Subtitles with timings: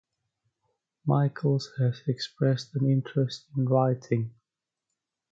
[1.05, 4.33] Michaels has expressed an interest in writing.